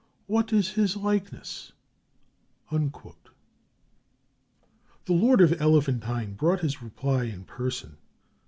[0.25, 1.73] What is his likeness?"
[2.71, 2.89] The
[5.09, 7.97] lord of Elephantine brought his reply in person.